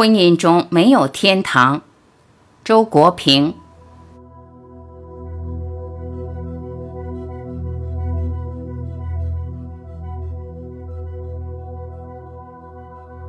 [0.00, 1.82] 婚姻中没有天堂。
[2.64, 3.52] 周国平。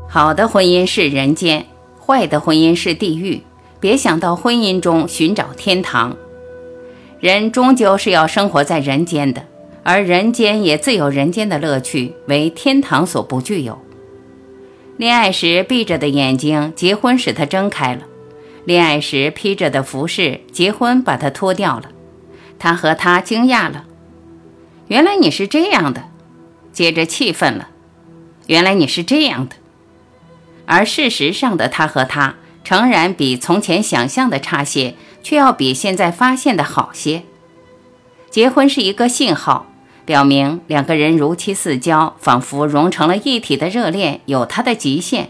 [0.08, 1.66] 好的婚姻是人间，
[2.00, 3.44] 坏的婚姻是地狱。
[3.82, 6.16] 别想到婚姻中寻找天堂。
[7.20, 9.44] 人终究是要生活在人间的，
[9.84, 13.78] 而人间也自有人间的乐趣，为天堂所不具有。
[15.02, 18.02] 恋爱时闭着的眼睛，结婚使他睁开了；
[18.66, 21.90] 恋爱时披着的服饰，结婚把它脱掉了。
[22.60, 23.86] 他和她惊讶了，
[24.90, 26.02] 原来你是这样的；
[26.72, 27.70] 接着气愤了，
[28.46, 29.56] 原来你是这样的。
[30.68, 37.24] 而事实上的他和她，诚然比从前想象的差些，却要比现在发现的好些。
[38.30, 39.71] 结婚是一个信号。
[40.12, 45.30] 表明两个人如漆似胶，仿佛融成了一体的热恋有它的极限，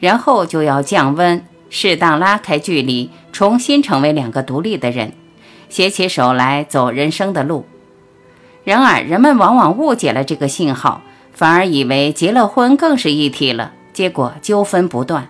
[0.00, 5.12] 然后就要降温，适当拉开距离，重新成为两个独立的人，
[5.68, 7.66] 携起手来走人生的路。
[8.64, 11.02] 然而，人们往往误解了这个信号，
[11.34, 15.28] 反而以为结了婚更是一体了，结果纠纷不断。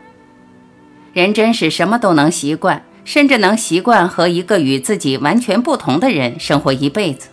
[1.12, 7.30] 人真是什么都能习惯，甚至能习惯和一个与自己完全不同的人生活一辈子。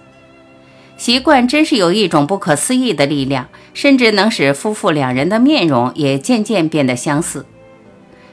[0.99, 7.45] 习惯真是有一种不可思议的力量，甚至能使夫妇两人的面容也渐渐变得相似。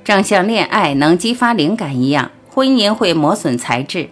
[0.02, 4.08] 正像恋爱能激发灵感一样，婚姻会磨损才智。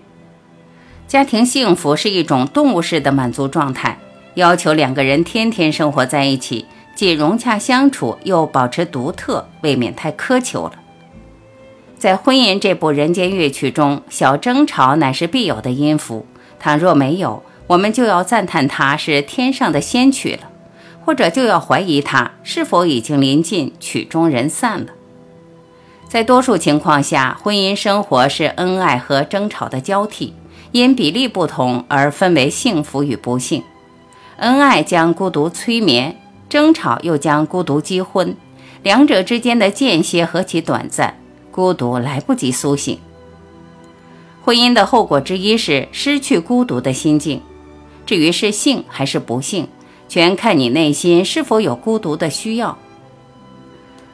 [1.09, 3.99] 家庭幸福是一种动物式的满足状态，
[4.35, 10.75] 要求两个人天天生活在一起，既融洽相处又保持独特，未免太苛求了。
[11.99, 16.25] 在婚姻这部人间乐曲中，小争吵乃是必有的音符，
[16.61, 20.51] 倘若没有，我们就要赞叹他是天上的仙曲了，
[21.05, 24.89] 或者就要怀疑他是否已经临近曲终人散了。
[26.07, 30.35] 在多数情况下，婚姻生活是恩爱和争吵的交替，
[30.73, 33.63] 因比例不同而分为幸福与不幸。
[34.37, 36.17] 恩爱将孤独催眠，
[36.49, 38.37] 争吵又将孤独击昏，
[38.83, 41.17] 两者之间的间歇何其短暂，
[41.51, 42.99] 孤独来不及苏醒。
[44.45, 47.41] 婚姻的后果之一是失去孤独的心境。
[48.07, 49.69] 至于是幸还是不幸，
[50.09, 52.77] 全看你内心是否有孤独的需要。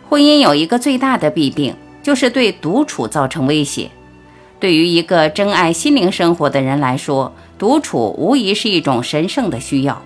[0.08, 3.90] 婚姻有一个最大的弊病，就是对独处造成威胁。
[4.58, 10.02] 对于一个珍爱心灵生活的人来说，独处无疑是一种神圣的需要。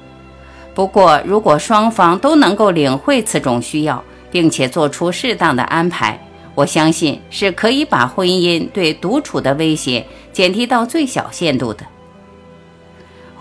[0.74, 6.20] 不过，如果双方都能够领会此种需要，并且做出适当的安排，
[6.54, 11.84] 我相信是可以把婚姻对独处的威胁减低到最小限度的。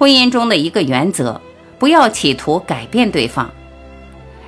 [0.04, 1.40] 婚姻中的一个原则，
[1.80, 3.50] 不要企图改变对方。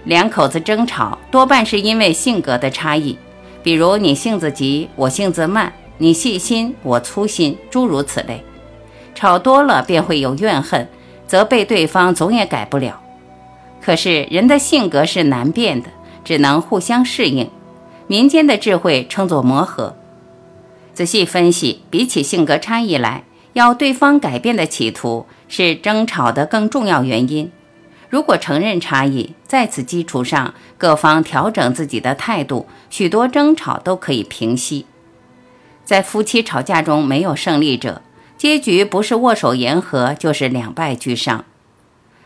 [0.03, 3.17] 两口子争吵多半是因为性格的差异，
[3.63, 8.43] 比如你性子急，我性子慢；你细心，我粗心，诸如此类。
[9.13, 10.89] 吵多了便会有怨恨，
[11.25, 13.01] 责备对方总也改不了。
[13.81, 15.87] 可是人的性格是难变的，
[16.25, 17.49] 只能互相适应。
[18.07, 19.95] 民间的智慧称作磨合。
[20.93, 23.23] 仔细分析，比起性格差异来，
[23.55, 25.25] 要对方改变的企图。
[25.47, 27.51] 是争吵的更重要原因。
[28.09, 34.87] 如果承认差异，在此基础上各方调整自己的态度，许多争吵都可以平息。
[35.83, 38.01] 在夫妻吵架中，没有胜利者，
[38.35, 41.45] 结局不是握手言和，就是两败俱伤。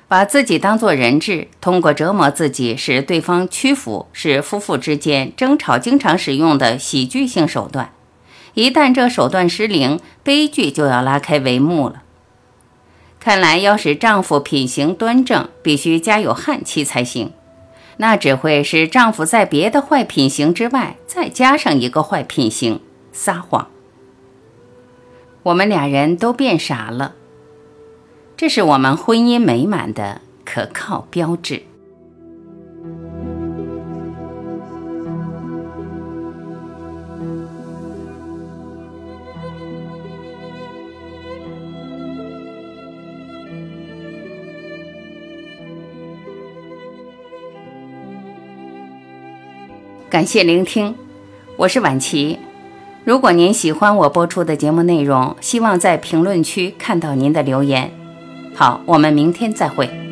[0.07, 7.91] 把自己当作人质，通过折磨自己使对方屈服，是夫妇之间争吵经常使用的喜剧性手段。
[8.59, 12.03] 一旦这手段失灵，悲剧就要拉开帷幕了。
[13.17, 17.31] 看来，要使丈夫品行端正，必须家有悍妻才行。
[17.95, 22.81] 那只会使丈夫在别的坏品行之外，再加上一个坏品行——
[23.13, 23.69] 撒谎。
[25.43, 27.15] 我们俩人都变傻了，
[28.35, 31.63] 这是我们婚姻美满的可靠标志。
[50.09, 50.95] 感谢聆听，
[51.55, 52.39] 我是婉琪。
[53.03, 57.91] 如果您喜欢我播出的节目内容，希望在评论区看到您的留言。
[58.55, 60.08] 好，我们明天再会。